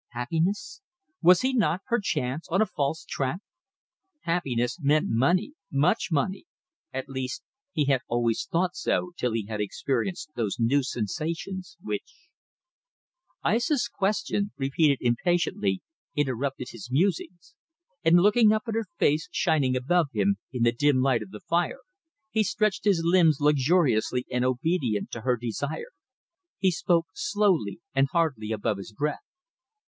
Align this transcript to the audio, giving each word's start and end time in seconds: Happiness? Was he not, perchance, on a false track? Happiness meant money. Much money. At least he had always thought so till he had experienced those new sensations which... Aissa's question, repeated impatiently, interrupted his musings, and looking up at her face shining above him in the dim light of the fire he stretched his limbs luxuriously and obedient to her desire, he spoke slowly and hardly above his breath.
Happiness? 0.13 0.81
Was 1.21 1.41
he 1.41 1.53
not, 1.53 1.81
perchance, 1.85 2.47
on 2.49 2.59
a 2.59 2.65
false 2.65 3.05
track? 3.07 3.37
Happiness 4.21 4.79
meant 4.81 5.05
money. 5.07 5.53
Much 5.71 6.07
money. 6.09 6.45
At 6.91 7.07
least 7.07 7.43
he 7.71 7.85
had 7.85 8.01
always 8.07 8.47
thought 8.51 8.75
so 8.75 9.11
till 9.15 9.33
he 9.33 9.45
had 9.45 9.61
experienced 9.61 10.31
those 10.35 10.57
new 10.57 10.81
sensations 10.81 11.77
which... 11.81 12.29
Aissa's 13.45 13.87
question, 13.87 14.51
repeated 14.57 14.97
impatiently, 15.01 15.83
interrupted 16.15 16.69
his 16.71 16.89
musings, 16.91 17.53
and 18.03 18.21
looking 18.23 18.51
up 18.51 18.63
at 18.67 18.73
her 18.73 18.87
face 18.97 19.29
shining 19.31 19.75
above 19.75 20.07
him 20.13 20.37
in 20.51 20.63
the 20.63 20.71
dim 20.71 20.99
light 21.01 21.21
of 21.21 21.29
the 21.29 21.41
fire 21.41 21.81
he 22.31 22.43
stretched 22.43 22.85
his 22.85 23.03
limbs 23.05 23.37
luxuriously 23.39 24.25
and 24.31 24.43
obedient 24.43 25.11
to 25.11 25.21
her 25.21 25.37
desire, 25.37 25.91
he 26.57 26.71
spoke 26.71 27.05
slowly 27.13 27.81
and 27.93 28.07
hardly 28.13 28.51
above 28.51 28.77
his 28.77 28.91
breath. 28.93 29.19